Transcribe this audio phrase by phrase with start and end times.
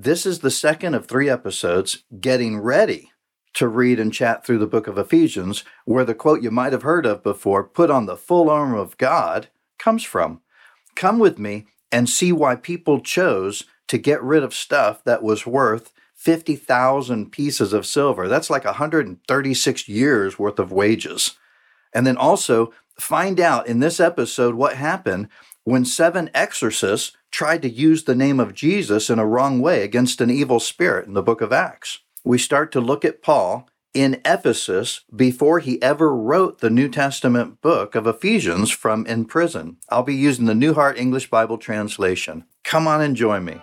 [0.00, 3.10] This is the second of three episodes getting ready
[3.54, 6.84] to read and chat through the book of Ephesians, where the quote you might have
[6.84, 10.40] heard of before, put on the full armor of God, comes from.
[10.94, 15.48] Come with me and see why people chose to get rid of stuff that was
[15.48, 18.28] worth 50,000 pieces of silver.
[18.28, 21.36] That's like 136 years worth of wages.
[21.92, 25.28] And then also find out in this episode what happened
[25.68, 30.20] when seven exorcists tried to use the name of Jesus in a wrong way against
[30.22, 31.98] an evil spirit in the book of Acts.
[32.24, 37.60] We start to look at Paul in Ephesus before he ever wrote the New Testament
[37.60, 39.76] book of Ephesians from in prison.
[39.90, 42.44] I'll be using the New Heart English Bible translation.
[42.64, 43.60] Come on and join me.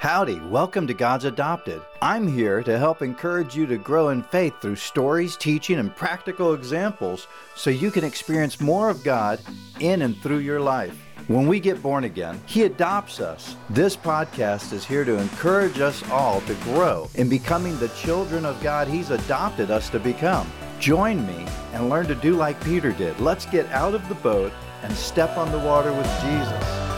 [0.00, 1.82] Howdy, welcome to God's Adopted.
[2.00, 6.54] I'm here to help encourage you to grow in faith through stories, teaching, and practical
[6.54, 7.26] examples
[7.56, 9.40] so you can experience more of God
[9.80, 10.96] in and through your life.
[11.26, 13.56] When we get born again, He adopts us.
[13.70, 18.62] This podcast is here to encourage us all to grow in becoming the children of
[18.62, 20.48] God He's adopted us to become.
[20.78, 23.18] Join me and learn to do like Peter did.
[23.18, 24.52] Let's get out of the boat
[24.84, 26.97] and step on the water with Jesus.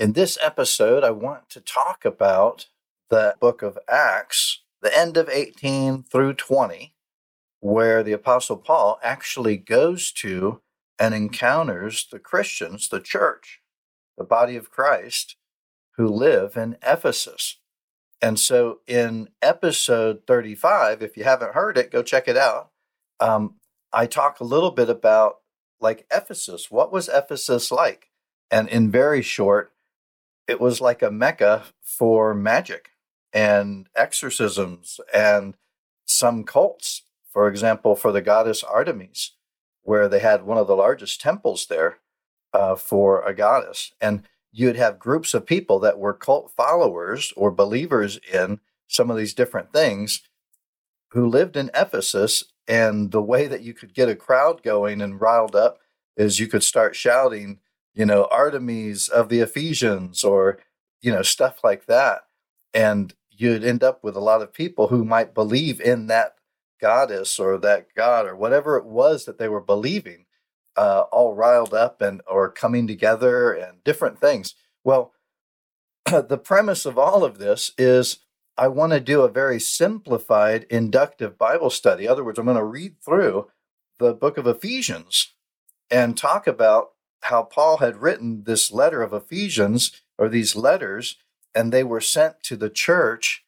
[0.00, 2.68] In this episode, I want to talk about
[3.10, 6.94] the book of Acts, the end of 18 through 20,
[7.60, 10.62] where the Apostle Paul actually goes to
[10.98, 13.60] and encounters the Christians, the church,
[14.16, 15.36] the body of Christ,
[15.98, 17.58] who live in Ephesus.
[18.22, 22.70] And so in episode 35, if you haven't heard it, go check it out.
[23.20, 23.56] Um,
[23.92, 25.40] I talk a little bit about
[25.78, 26.70] like Ephesus.
[26.70, 28.06] What was Ephesus like?
[28.50, 29.74] And in very short,
[30.50, 32.90] it was like a mecca for magic
[33.32, 35.56] and exorcisms and
[36.04, 37.02] some cults.
[37.32, 39.36] For example, for the goddess Artemis,
[39.82, 41.98] where they had one of the largest temples there
[42.52, 43.92] uh, for a goddess.
[44.00, 49.16] And you'd have groups of people that were cult followers or believers in some of
[49.16, 50.22] these different things
[51.10, 52.42] who lived in Ephesus.
[52.66, 55.78] And the way that you could get a crowd going and riled up
[56.16, 57.60] is you could start shouting,
[57.94, 60.58] you know, Artemis of the Ephesians or,
[61.00, 62.22] you know, stuff like that.
[62.72, 66.34] And you'd end up with a lot of people who might believe in that
[66.80, 70.26] goddess or that god or whatever it was that they were believing,
[70.76, 74.54] uh, all riled up and or coming together and different things.
[74.84, 75.12] Well,
[76.06, 78.18] the premise of all of this is
[78.56, 82.04] I want to do a very simplified inductive Bible study.
[82.04, 83.48] In other words, I'm going to read through
[83.98, 85.34] the book of Ephesians
[85.90, 86.90] and talk about
[87.22, 91.16] how Paul had written this letter of Ephesians or these letters,
[91.54, 93.44] and they were sent to the church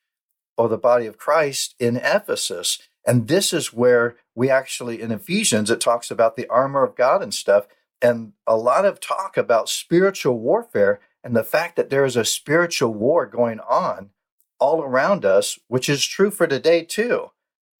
[0.57, 2.79] or the body of Christ in Ephesus.
[3.07, 7.23] And this is where we actually, in Ephesians, it talks about the armor of God
[7.23, 7.67] and stuff,
[8.01, 12.25] and a lot of talk about spiritual warfare and the fact that there is a
[12.25, 14.11] spiritual war going on
[14.59, 17.31] all around us, which is true for today too.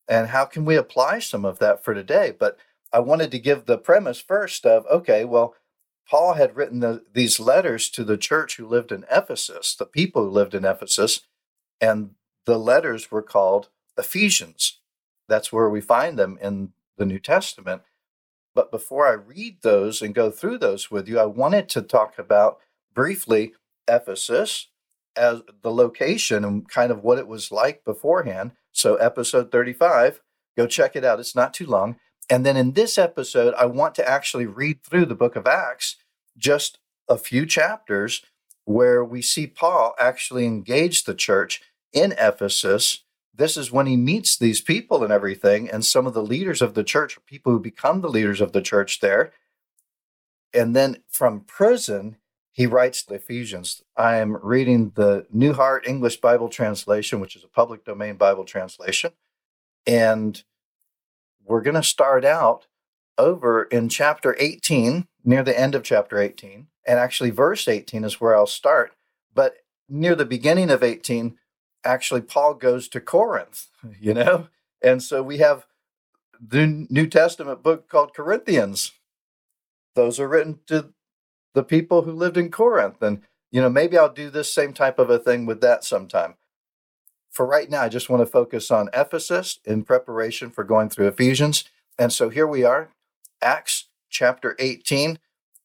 [0.09, 2.33] And how can we apply some of that for today?
[2.37, 2.57] But
[2.93, 5.55] I wanted to give the premise first of okay, well,
[6.09, 10.25] Paul had written the, these letters to the church who lived in Ephesus, the people
[10.25, 11.21] who lived in Ephesus,
[11.81, 12.11] and
[12.45, 14.81] the letters were called Ephesians.
[15.29, 17.83] That's where we find them in the New Testament.
[18.55, 22.19] But before I read those and go through those with you, I wanted to talk
[22.19, 22.59] about
[22.95, 23.55] briefly
[23.89, 24.69] Ephesus
[25.17, 28.53] as the location and kind of what it was like beforehand.
[28.73, 30.21] So, episode 35,
[30.57, 31.21] go check it out.
[31.21, 31.97] It's not too long.
[32.31, 35.97] And then in this episode, I want to actually read through the book of Acts,
[36.37, 36.79] just
[37.09, 38.23] a few chapters
[38.65, 41.61] where we see Paul actually engage the church
[41.93, 43.03] in Ephesus.
[43.35, 46.75] This is when he meets these people and everything, and some of the leaders of
[46.75, 49.33] the church, people who become the leaders of the church there.
[50.55, 52.17] And then from prison,
[52.53, 53.83] he writes the Ephesians.
[53.97, 58.45] I am reading the New Heart English Bible translation, which is a public domain Bible
[58.45, 59.13] translation.
[59.87, 60.43] And
[61.53, 62.67] we're going to start out
[63.19, 66.69] over in chapter 18, near the end of chapter 18.
[66.87, 68.93] And actually, verse 18 is where I'll start.
[69.35, 71.37] But near the beginning of 18,
[71.85, 73.67] actually, Paul goes to Corinth,
[74.01, 74.49] you know?
[74.83, 75.67] And so we have
[76.41, 78.93] the New Testament book called Corinthians.
[79.95, 80.95] Those are written to
[81.53, 83.03] the people who lived in Corinth.
[83.03, 83.21] And,
[83.51, 86.37] you know, maybe I'll do this same type of a thing with that sometime
[87.33, 91.09] for right now, I just want to focus on Ephesus in preparation for going through
[91.09, 91.65] Ephesians.
[91.99, 92.91] And so here we are,
[93.41, 95.19] Acts chapter 18.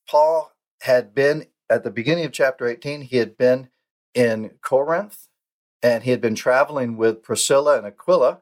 [0.09, 3.69] Paul had been at the beginning of chapter 18, he had been
[4.13, 5.27] in Corinth
[5.83, 8.39] and he had been traveling with Priscilla and Aquila,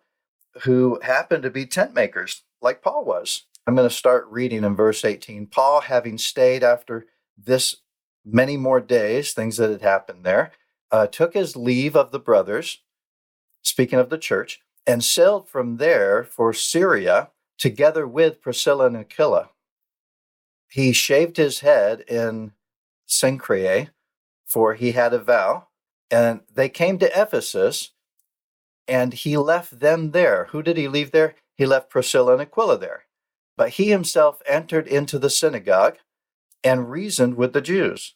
[0.63, 3.43] who happened to be tent makers like Paul was.
[3.67, 5.47] I'm going to start reading in verse 18.
[5.47, 7.07] Paul, having stayed after
[7.37, 7.77] this
[8.23, 10.51] many more days, things that had happened there,
[10.91, 12.79] uh, took his leave of the brothers,
[13.65, 19.49] speaking of the church, and sailed from there for Syria together with Priscilla and Aquila.
[20.69, 22.51] He shaved his head in
[23.07, 23.89] Cenchreae,
[24.45, 25.67] for he had a vow,
[26.11, 27.91] and they came to Ephesus,
[28.87, 30.45] and he left them there.
[30.51, 31.35] Who did he leave there?
[31.55, 33.05] He left Priscilla and Aquila there.
[33.57, 35.97] But he himself entered into the synagogue
[36.63, 38.15] and reasoned with the Jews.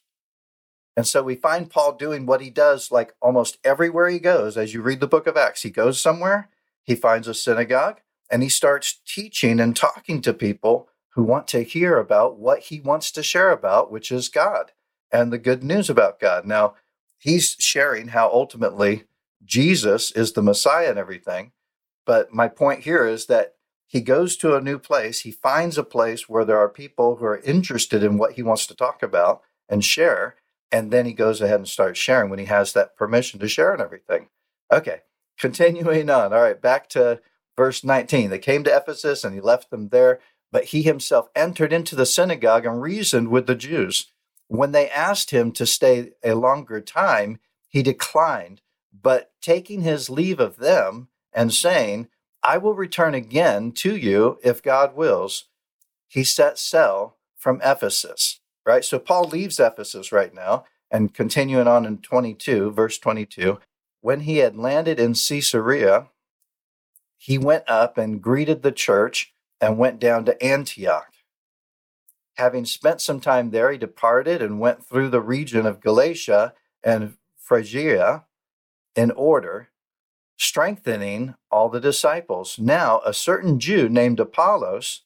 [0.96, 4.56] And so we find Paul doing what he does like almost everywhere he goes.
[4.56, 6.50] As you read the book of Acts, he goes somewhere,
[6.82, 8.00] he finds a synagogue,
[8.30, 12.80] and he starts teaching and talking to people who want to hear about what he
[12.80, 14.72] wants to share about, which is God
[15.12, 16.44] and the good news about God.
[16.44, 16.74] Now,
[17.18, 19.04] he's sharing how ultimately
[19.44, 21.52] Jesus is the Messiah and everything.
[22.06, 23.54] But my point here is that
[23.86, 25.20] he goes to a new place.
[25.20, 28.66] He finds a place where there are people who are interested in what he wants
[28.68, 30.36] to talk about and share.
[30.72, 33.72] And then he goes ahead and starts sharing when he has that permission to share
[33.72, 34.28] and everything.
[34.72, 35.00] Okay,
[35.38, 36.32] continuing on.
[36.32, 37.20] All right, back to
[37.56, 38.30] verse 19.
[38.30, 40.20] They came to Ephesus and he left them there,
[40.52, 44.12] but he himself entered into the synagogue and reasoned with the Jews.
[44.48, 47.38] When they asked him to stay a longer time,
[47.68, 48.62] he declined,
[48.92, 52.08] but taking his leave of them and saying,
[52.42, 55.44] I will return again to you if God wills.
[56.08, 58.84] He set sail from Ephesus, right?
[58.84, 63.58] So Paul leaves Ephesus right now and continuing on in 22, verse 22.
[64.00, 66.08] When he had landed in Caesarea,
[67.16, 71.12] he went up and greeted the church and went down to Antioch.
[72.36, 77.16] Having spent some time there, he departed and went through the region of Galatia and
[77.36, 78.24] Phrygia
[78.96, 79.68] in order
[80.38, 82.58] strengthening all the disciples.
[82.58, 85.02] Now, a certain Jew named Apollos,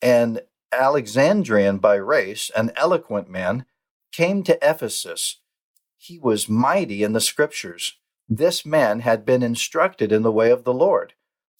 [0.00, 0.38] an
[0.72, 3.64] Alexandrian by race, an eloquent man,
[4.12, 5.40] came to Ephesus.
[5.96, 7.98] He was mighty in the scriptures.
[8.28, 11.14] This man had been instructed in the way of the Lord,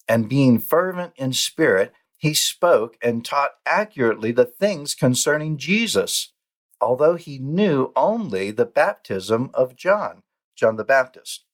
[0.07, 6.33] and being fervent in spirit, he spoke and taught accurately the things concerning Jesus,
[6.81, 10.23] although he knew only the baptism of John,
[10.55, 11.45] John the Baptist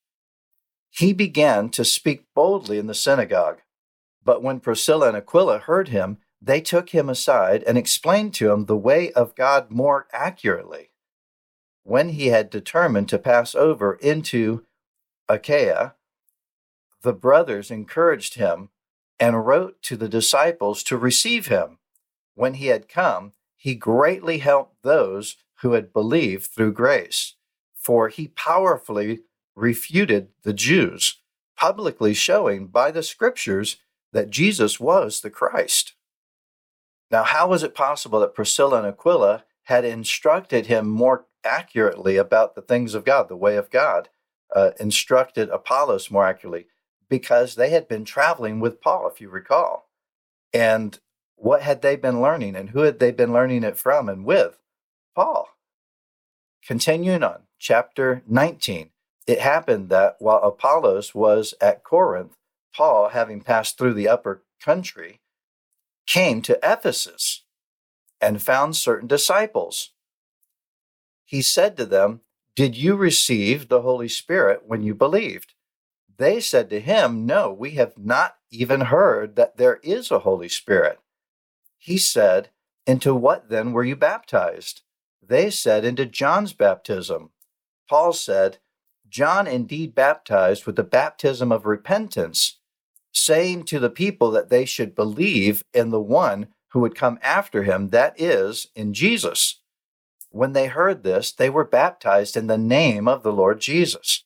[0.98, 3.60] he began to speak boldly in the synagogue.
[4.24, 8.65] But when Priscilla and Aquila heard him, they took him aside and explained to him
[8.65, 10.92] the way of God more accurately.
[11.83, 14.63] When he had determined to pass over into
[15.27, 15.95] Achaia,
[17.01, 18.69] the brothers encouraged him
[19.19, 21.80] and wrote to the disciples to receive him.
[22.36, 27.36] When he had come, he greatly helped those who had believed through grace,
[27.74, 29.21] for he powerfully
[29.56, 31.21] refuted the Jews,
[31.57, 33.77] publicly showing by the scriptures
[34.12, 35.94] that Jesus was the Christ.
[37.12, 42.56] Now, how was it possible that Priscilla and Aquila had instructed him more accurately about
[42.56, 44.10] the things of God, the way of God,
[44.56, 46.68] uh, instructed Apollos more accurately?
[47.10, 49.90] Because they had been traveling with Paul, if you recall.
[50.54, 51.00] And
[51.36, 54.60] what had they been learning and who had they been learning it from and with?
[55.13, 55.50] Paul.
[56.66, 58.90] Continuing on, chapter 19
[59.28, 62.38] it happened that while Apollos was at Corinth,
[62.75, 65.19] Paul, having passed through the upper country,
[66.06, 67.44] came to Ephesus
[68.22, 69.92] and found certain disciples.
[71.25, 72.22] He said to them,
[72.56, 75.54] Did you receive the Holy Spirit when you believed?
[76.18, 80.50] They said to him, No, we have not even heard that there is a Holy
[80.50, 81.00] Spirit.
[81.78, 82.50] He said,
[82.88, 84.81] Into what then were you baptized?
[85.21, 87.31] They said, Into John's baptism.
[87.90, 88.59] Paul said,
[89.07, 92.59] John indeed baptized with the baptism of repentance,
[93.16, 97.64] saying to the people that they should believe in the one who would come after
[97.64, 99.62] him, that is, in Jesus.
[100.30, 104.26] When they heard this, they were baptized in the name of the Lord Jesus.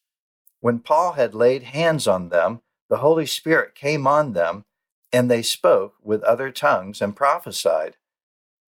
[0.59, 4.65] When Paul had laid hands on them, the Holy Spirit came on them,
[5.13, 7.95] and they spoke with other tongues and prophesied.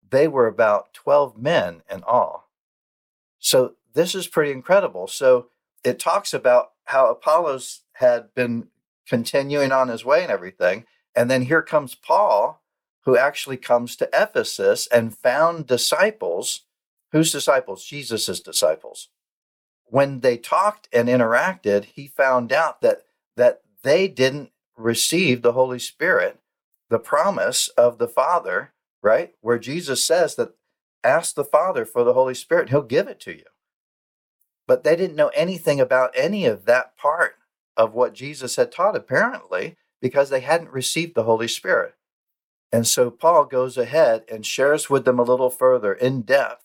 [0.08, 2.48] They were about 12 men in all.
[3.38, 5.06] So this is pretty incredible.
[5.06, 5.48] So
[5.84, 8.68] it talks about how Apollos had been
[9.08, 10.84] continuing on his way and everything.
[11.14, 12.62] And then here comes Paul,
[13.04, 16.62] who actually comes to Ephesus and found disciples.
[17.12, 17.84] Whose disciples?
[17.84, 19.08] Jesus' disciples.
[19.84, 23.02] When they talked and interacted, he found out that,
[23.36, 26.40] that they didn't receive the Holy Spirit,
[26.90, 28.72] the promise of the Father,
[29.02, 29.34] right?
[29.40, 30.54] Where Jesus says that
[31.04, 33.44] ask the Father for the Holy Spirit, he'll give it to you.
[34.66, 37.36] But they didn't know anything about any of that part
[37.76, 41.94] of what Jesus had taught, apparently, because they hadn't received the Holy Spirit.
[42.72, 46.64] And so Paul goes ahead and shares with them a little further in depth,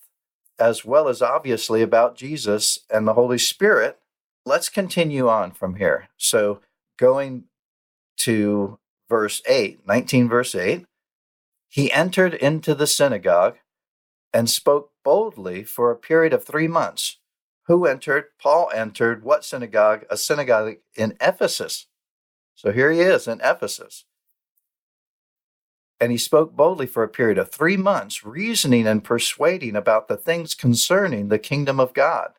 [0.59, 3.99] as well as obviously about Jesus and the Holy Spirit
[4.45, 6.09] let's continue on from here.
[6.17, 6.61] So,
[6.97, 7.45] going
[8.17, 10.85] to verse 8, 19 verse 8,
[11.69, 13.57] he entered into the synagogue
[14.33, 17.17] and spoke boldly for a period of three months.
[17.67, 18.25] Who entered?
[18.41, 20.05] Paul entered what synagogue?
[20.09, 21.87] A synagogue in Ephesus.
[22.55, 24.05] So here he is in Ephesus.
[25.99, 30.17] And he spoke boldly for a period of three months, reasoning and persuading about the
[30.17, 32.33] things concerning the kingdom of God.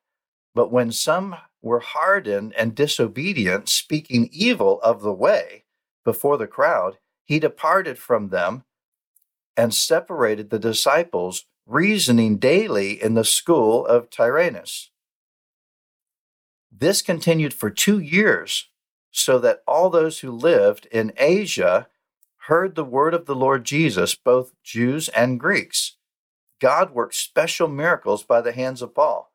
[0.54, 5.64] But when some were hardened and disobedient, speaking evil of the way
[6.04, 8.64] before the crowd, he departed from them
[9.56, 14.90] and separated the disciples, reasoning daily in the school of Tyrannus.
[16.74, 18.70] This continued for two years,
[19.10, 21.88] so that all those who lived in Asia
[22.46, 25.96] heard the word of the Lord Jesus, both Jews and Greeks.
[26.60, 29.32] God worked special miracles by the hands of Paul.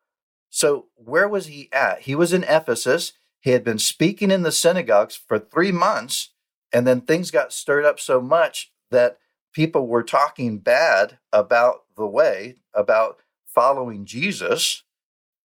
[0.50, 2.00] So, where was he at?
[2.02, 3.12] He was in Ephesus.
[3.40, 6.30] He had been speaking in the synagogues for three months,
[6.72, 9.18] and then things got stirred up so much that
[9.52, 14.82] people were talking bad about the way, about following Jesus,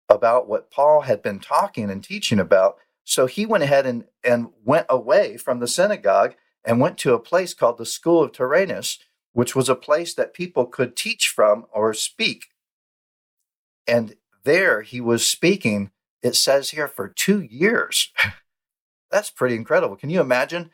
[0.10, 2.78] about what Paul had been talking and teaching about.
[3.04, 6.36] So he went ahead and, and went away from the synagogue
[6.66, 9.00] and went to a place called the School of Tyrannus,
[9.34, 12.48] which was a place that people could teach from or speak.
[13.88, 18.12] And there he was speaking, it says here, for two years.
[19.12, 19.96] That's pretty incredible.
[19.96, 20.72] Can you imagine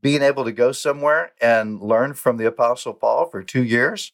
[0.00, 4.12] being able to go somewhere and learn from the Apostle Paul for two years?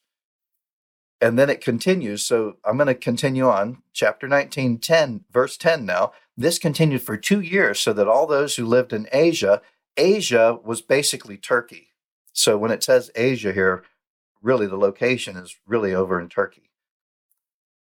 [1.20, 2.24] And then it continues.
[2.24, 3.82] So I'm going to continue on.
[3.92, 6.12] Chapter 19, 10, verse 10 now.
[6.36, 9.60] This continued for two years, so that all those who lived in Asia,
[9.96, 11.88] Asia was basically Turkey.
[12.32, 13.84] So when it says Asia here,
[14.40, 16.70] really the location is really over in Turkey.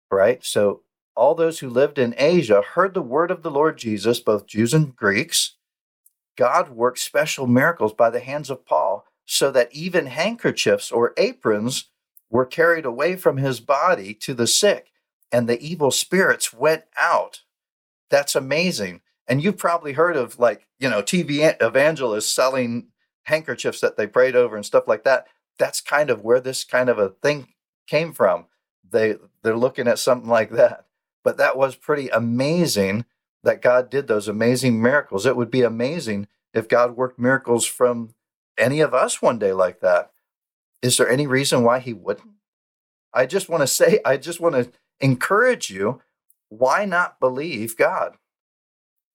[0.09, 0.43] Right?
[0.45, 0.83] So
[1.15, 4.73] all those who lived in Asia heard the word of the Lord Jesus, both Jews
[4.73, 5.55] and Greeks.
[6.37, 11.85] God worked special miracles by the hands of Paul, so that even handkerchiefs or aprons
[12.29, 14.91] were carried away from his body to the sick,
[15.31, 17.41] and the evil spirits went out.
[18.09, 19.01] That's amazing.
[19.27, 22.87] And you've probably heard of like, you know, TV evangelists selling
[23.23, 25.27] handkerchiefs that they prayed over and stuff like that.
[25.57, 27.47] That's kind of where this kind of a thing
[27.87, 28.45] came from.
[28.87, 30.85] They they're looking at something like that.
[31.23, 33.05] But that was pretty amazing
[33.43, 35.25] that God did those amazing miracles.
[35.25, 38.13] It would be amazing if God worked miracles from
[38.57, 40.11] any of us one day like that.
[40.85, 42.35] Is there any reason why he wouldn't?
[43.13, 46.01] I just want to say, I just want to encourage you
[46.49, 48.17] why not believe God?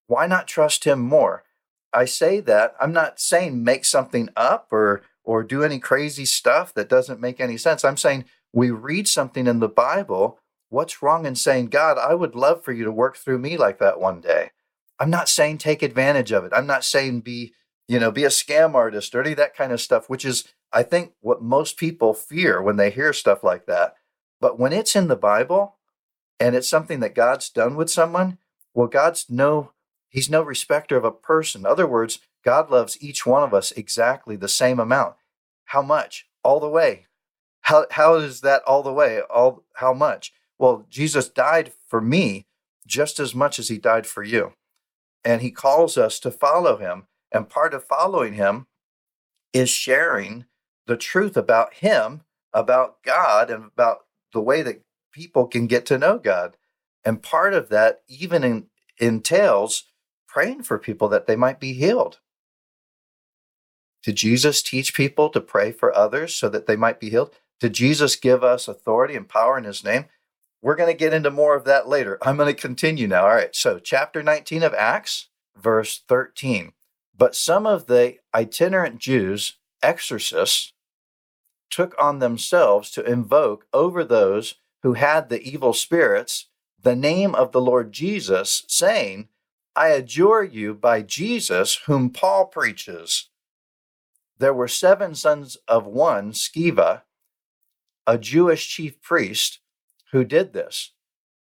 [0.09, 1.45] Why not trust him more?
[1.93, 6.75] I say that I'm not saying make something up or or do any crazy stuff
[6.75, 7.85] that doesn't make any sense.
[7.85, 12.37] I'm saying we read something in the Bible What's wrong in saying, God, I would
[12.37, 14.53] love for you to work through me like that one day?
[15.01, 16.53] I'm not saying take advantage of it.
[16.55, 17.53] I'm not saying be,
[17.89, 20.45] you know, be a scam artist or any of that kind of stuff, which is,
[20.73, 23.95] I think, what most people fear when they hear stuff like that.
[24.41, 25.77] But when it's in the Bible
[26.39, 28.39] and it's something that God's done with someone,
[28.73, 29.73] well, God's no,
[30.09, 31.63] He's no respecter of a person.
[31.63, 35.17] In other words, God loves each one of us exactly the same amount.
[35.67, 36.27] How much?
[36.43, 37.07] All the way.
[37.63, 39.21] How, how is that all the way?
[39.21, 40.33] All how much?
[40.59, 42.47] Well, Jesus died for me
[42.87, 44.55] just as much as he died for you.
[45.25, 47.07] And he calls us to follow him.
[47.33, 48.67] And part of following him
[49.53, 50.47] is sharing
[50.87, 52.23] the truth about him,
[52.53, 54.01] about God, and about
[54.33, 54.83] the way that
[55.13, 56.57] people can get to know God.
[57.05, 58.67] And part of that even in,
[58.99, 59.85] entails
[60.29, 62.19] praying for people that they might be healed.
[64.03, 67.35] Did Jesus teach people to pray for others so that they might be healed?
[67.59, 70.07] Did Jesus give us authority and power in his name?
[70.63, 72.19] We're going to get into more of that later.
[72.23, 73.23] I'm going to continue now.
[73.23, 73.55] All right.
[73.55, 76.73] So, chapter 19 of Acts, verse 13.
[77.17, 80.73] But some of the itinerant Jews, exorcists,
[81.71, 86.47] took on themselves to invoke over those who had the evil spirits
[86.83, 89.29] the name of the Lord Jesus, saying,
[89.77, 93.29] I adjure you by Jesus, whom Paul preaches.
[94.39, 97.03] There were seven sons of one, Sceva,
[98.07, 99.61] a Jewish chief priest,
[100.13, 100.93] who did this.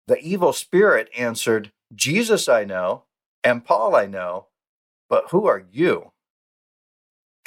[0.07, 3.05] The evil spirit answered, Jesus I know,
[3.43, 4.47] and Paul I know,
[5.07, 6.11] but who are you?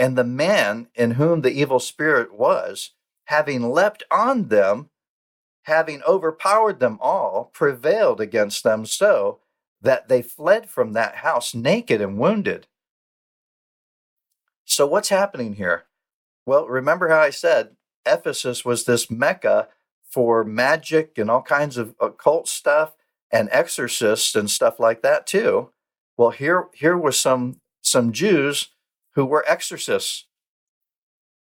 [0.02, 2.90] And the man in whom the evil spirit was,
[3.26, 4.90] having leapt on them,
[5.64, 9.40] having overpowered them all, prevailed against them so
[9.80, 12.66] that they fled from that house naked and wounded.
[14.64, 15.84] So, what's happening here?
[16.46, 19.68] Well, remember how I said Ephesus was this mecca
[20.10, 22.94] for magic and all kinds of occult stuff.
[23.32, 25.70] and exorcists and stuff like that too.
[26.18, 28.70] Well, here here were some some Jews
[29.14, 30.26] who were exorcists.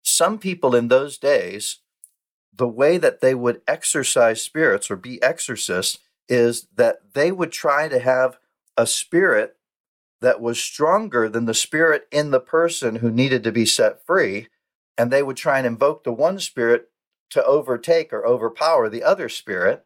[0.03, 1.79] Some people in those days,
[2.53, 5.99] the way that they would exorcise spirits or be exorcists
[6.29, 8.37] is that they would try to have
[8.75, 9.55] a spirit
[10.21, 14.47] that was stronger than the spirit in the person who needed to be set free.
[14.97, 16.89] And they would try and invoke the one spirit
[17.29, 19.85] to overtake or overpower the other spirit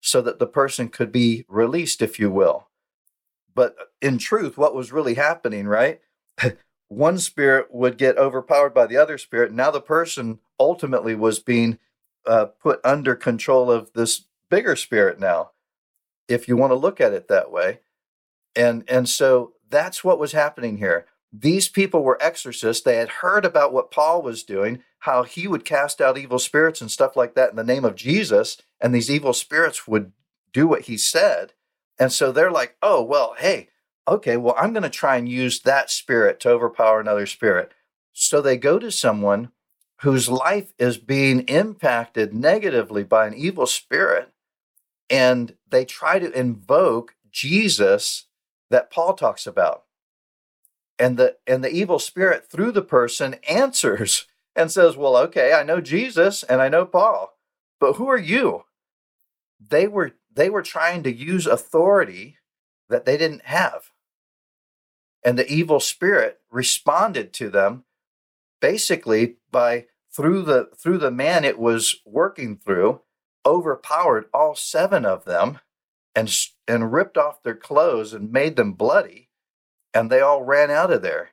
[0.00, 2.68] so that the person could be released, if you will.
[3.54, 6.00] But in truth, what was really happening, right?
[6.92, 9.52] one spirit would get overpowered by the other spirit.
[9.52, 11.78] Now the person ultimately was being
[12.26, 15.50] uh, put under control of this bigger spirit now,
[16.28, 17.80] if you want to look at it that way.
[18.54, 21.06] And, and so that's what was happening here.
[21.32, 22.82] These people were exorcists.
[22.82, 26.82] They had heard about what Paul was doing, how he would cast out evil spirits
[26.82, 30.12] and stuff like that in the name of Jesus, and these evil spirits would
[30.52, 31.54] do what he said.
[31.98, 33.68] And so they're like, oh, well, hey,
[34.06, 37.72] okay, well, I'm going to try and use that spirit to overpower another spirit.
[38.12, 39.50] So they go to someone
[40.02, 44.32] whose life is being impacted negatively by an evil spirit,
[45.08, 48.26] and they try to invoke Jesus
[48.70, 49.84] that Paul talks about.
[50.98, 55.62] And the and the evil spirit through the person answers and says, "Well, okay, I
[55.62, 57.38] know Jesus and I know Paul,
[57.80, 58.64] but who are you?"
[59.60, 62.38] They were they were trying to use authority
[62.88, 63.91] that they didn't have.
[65.24, 67.84] And the evil spirit responded to them
[68.60, 73.00] basically by through the through the man it was working through
[73.44, 75.58] overpowered all seven of them
[76.14, 76.32] and
[76.68, 79.28] and ripped off their clothes and made them bloody
[79.94, 81.30] and they all ran out of there.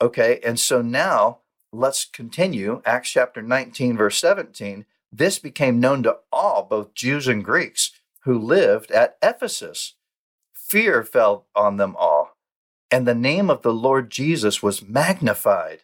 [0.00, 1.38] Okay and so now
[1.72, 7.44] let's continue acts chapter 19 verse 17 this became known to all both jews and
[7.44, 7.92] greeks
[8.24, 9.94] who lived at ephesus.
[10.52, 12.19] Fear fell on them all
[12.90, 15.80] and the name of the lord jesus was magnified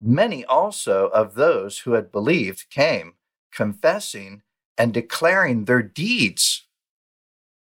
[0.00, 3.14] many also of those who had believed came
[3.52, 4.42] confessing
[4.78, 6.66] and declaring their deeds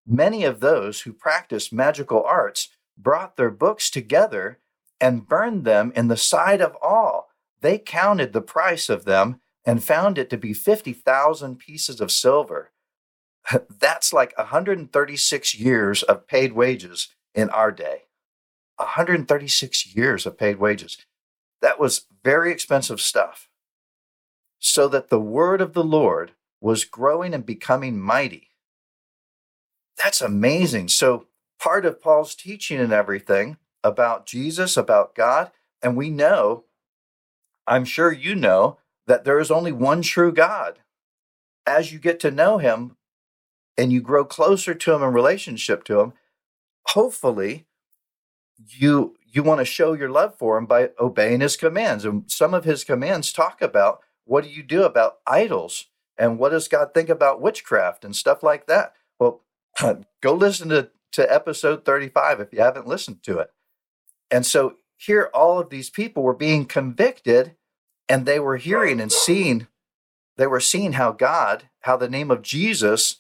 [0.06, 4.60] Many of those who practiced magical arts brought their books together
[5.00, 7.30] and burned them in the sight of all.
[7.62, 12.71] They counted the price of them and found it to be 50,000 pieces of silver.
[13.80, 18.04] That's like 136 years of paid wages in our day.
[18.84, 20.98] 136 years of paid wages.
[21.62, 23.50] That was very expensive stuff.
[24.60, 28.54] So that the word of the Lord was growing and becoming mighty
[29.98, 30.89] that's amazing.
[30.89, 31.28] So,
[31.60, 36.65] part of Paul's teaching and everything about Jesus, about God, and we know,
[37.67, 40.80] I'm sure you know, that there is only one true God.
[41.65, 42.98] As you get to know him
[43.78, 46.13] and you grow closer to him in relationship to him,
[46.88, 47.65] hopefully
[48.69, 52.06] you you want to show your love for him by obeying his commands.
[52.06, 56.49] And some of his commands talk about what do you do about idols and what
[56.49, 58.93] does God think about witchcraft and stuff like that.
[59.19, 59.41] Well,
[60.21, 63.49] go listen to, to episode 35 if you haven't listened to it.
[64.30, 67.56] And so here, all of these people were being convicted
[68.08, 69.67] and they were hearing and seeing,
[70.38, 73.17] they were seeing how God, how the name of Jesus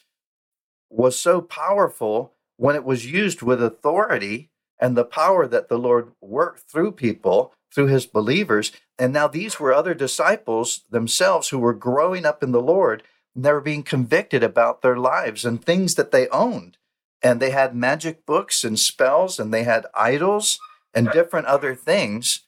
[0.91, 4.51] was so powerful when it was used with authority
[4.83, 8.73] and the power that the Lord worked through people, through his believers.
[8.99, 13.01] And now these were other disciples themselves who were growing up in the Lord
[13.33, 16.75] and they were being convicted about their lives and things that they owned.
[17.21, 20.59] And they had magic books and spells, and they had idols
[20.93, 22.41] and different other things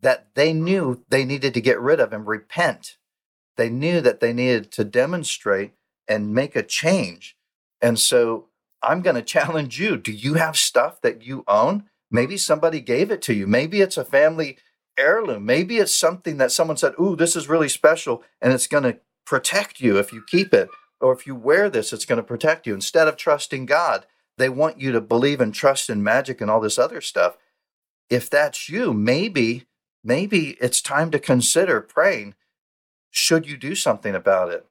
[0.00, 2.98] that they knew they needed to get rid of and repent.
[3.56, 5.72] They knew that they needed to demonstrate
[6.06, 7.36] and make a change.
[7.82, 8.49] And so
[8.82, 9.96] I'm going to challenge you.
[9.96, 11.84] Do you have stuff that you own?
[12.10, 13.46] Maybe somebody gave it to you.
[13.46, 14.58] Maybe it's a family
[14.98, 15.46] heirloom.
[15.46, 18.98] Maybe it's something that someone said, Ooh, this is really special and it's going to
[19.24, 20.68] protect you if you keep it,
[21.00, 22.74] or if you wear this, it's going to protect you.
[22.74, 24.06] Instead of trusting God,
[24.38, 27.36] they want you to believe and trust in magic and all this other stuff.
[28.08, 29.66] If that's you, maybe,
[30.02, 32.34] maybe it's time to consider praying.
[33.10, 34.66] Should you do something about it?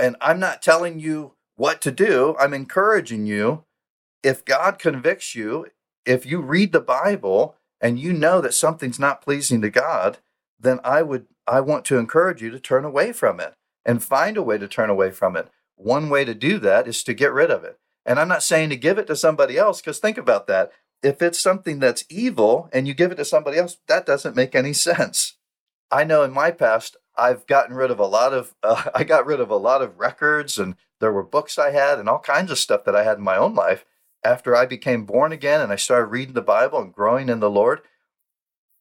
[0.00, 3.64] And I'm not telling you what to do, I'm encouraging you.
[4.22, 5.66] If God convicts you,
[6.06, 10.18] if you read the Bible and you know that something's not pleasing to God,
[10.58, 14.36] then I would I want to encourage you to turn away from it and find
[14.36, 15.48] a way to turn away from it.
[15.74, 17.78] One way to do that is to get rid of it.
[18.06, 20.70] And I'm not saying to give it to somebody else, because think about that.
[21.02, 24.54] If it's something that's evil and you give it to somebody else, that doesn't make
[24.54, 25.36] any sense.
[25.90, 29.26] I know in my past, I've gotten rid of a lot of, uh, I got
[29.26, 32.50] rid of a lot of records and There were books I had and all kinds
[32.50, 33.84] of stuff that I had in my own life
[34.24, 37.50] after I became born again and I started reading the Bible and growing in the
[37.50, 37.80] Lord.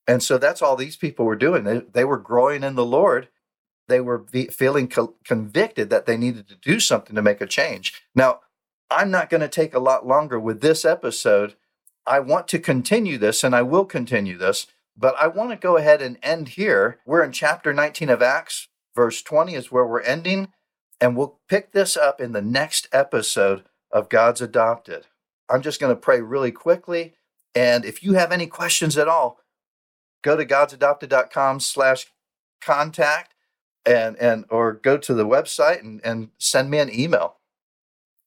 [0.08, 1.64] And so that's all these people were doing.
[1.64, 3.28] They, they were growing in the Lord.
[3.88, 8.02] They were feeling co- convicted that they needed to do something to make a change.
[8.16, 8.42] Now,
[8.90, 11.56] I'm not going to take a lot longer with this episode.
[12.06, 15.76] I want to continue this and I will continue this, but I want to go
[15.76, 17.00] ahead and end here.
[17.06, 20.48] We're in chapter 19 of Acts, verse 20 is where we're ending,
[21.00, 25.06] and we'll pick this up in the next episode of God's Adopted.
[25.50, 27.14] I'm just going to pray really quickly.
[27.56, 29.40] And if you have any questions at all,
[30.24, 32.08] go to godsadopted.com slash
[32.62, 33.34] contact
[33.86, 37.38] and, and or go to the website and, and send me an email.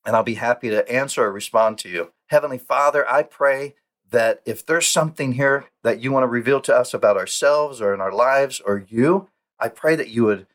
[0.05, 2.11] And I'll be happy to answer or respond to you.
[2.27, 3.75] Heavenly Father, I pray
[4.09, 7.93] that if there's something here that you want to reveal to us about ourselves or
[7.93, 9.29] in our lives or you,
[9.59, 10.47] I pray that you would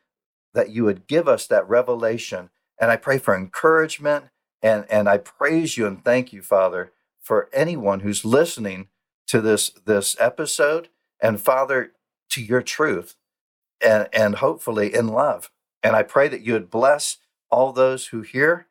[0.57, 2.51] that you would give us that revelation.
[2.81, 4.27] And I pray for encouragement
[4.63, 8.89] and, and I praise you and thank you, Father, for anyone who's listening
[9.29, 10.89] to this, this episode.
[11.21, 11.93] And Father,
[12.31, 13.17] to your truth
[13.81, 15.51] and, and hopefully in love.
[15.83, 17.19] And I pray that you would bless
[17.51, 18.67] all those who hear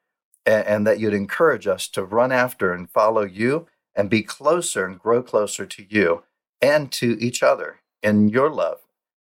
[0.45, 4.85] and, and that you'd encourage us to run after and follow you and be closer
[4.85, 6.23] and grow closer to you
[6.61, 8.79] and to each other in your love.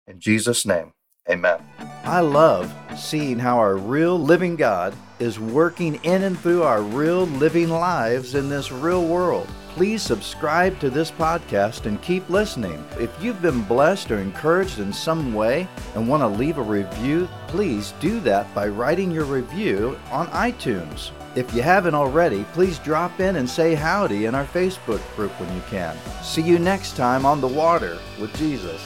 [0.08, 0.94] In Jesus' name.
[1.30, 1.60] Amen.
[2.04, 7.26] I love seeing how our real living God is working in and through our real
[7.28, 9.48] living lives in this real world.
[9.70, 12.84] Please subscribe to this podcast and keep listening.
[13.00, 17.30] If you've been blessed or encouraged in some way and want to leave a review,
[17.48, 21.12] please do that by writing your review on iTunes.
[21.36, 25.56] If you haven't already, please drop in and say howdy in our Facebook group when
[25.56, 25.96] you can.
[26.22, 28.82] See you next time on The Water with Jesus.